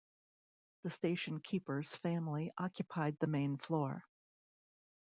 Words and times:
The 0.81 0.89
station 0.89 1.39
keeper's 1.41 1.95
family 1.97 2.51
occupied 2.57 3.19
the 3.19 3.27
main 3.27 3.57
floor. 3.57 4.03